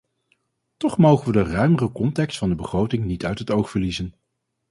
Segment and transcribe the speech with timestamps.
[0.77, 4.15] Toch mogen we de ruimere context van de begroting niet uit het oog verliezen.